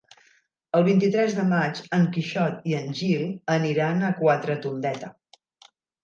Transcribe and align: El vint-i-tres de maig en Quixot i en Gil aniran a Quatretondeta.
El 0.77 0.83
vint-i-tres 0.85 1.33
de 1.39 1.43
maig 1.49 1.81
en 1.97 2.07
Quixot 2.15 2.65
i 2.71 2.73
en 2.77 2.95
Gil 3.01 3.25
aniran 3.57 4.01
a 4.07 4.09
Quatretondeta. 4.23 5.11